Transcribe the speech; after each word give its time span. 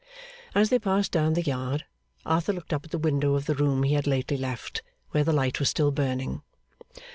As 0.55 0.71
they 0.71 0.79
passed 0.79 1.11
down 1.11 1.33
the 1.33 1.43
yard, 1.43 1.85
Arthur 2.25 2.53
looked 2.53 2.73
up 2.73 2.85
at 2.85 2.89
the 2.89 2.97
window 2.97 3.35
of 3.35 3.45
the 3.45 3.53
room 3.53 3.83
he 3.83 3.93
had 3.93 4.07
lately 4.07 4.35
left, 4.35 4.81
where 5.11 5.23
the 5.23 5.31
light 5.31 5.59
was 5.59 5.69
still 5.69 5.91
burning. 5.91 6.41